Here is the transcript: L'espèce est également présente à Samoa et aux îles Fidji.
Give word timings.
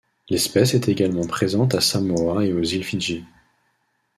L'espèce 0.31 0.73
est 0.73 0.89
également 0.89 1.27
présente 1.27 1.75
à 1.75 1.79
Samoa 1.79 2.43
et 2.43 2.51
aux 2.53 2.63
îles 2.63 2.83
Fidji. 2.83 3.23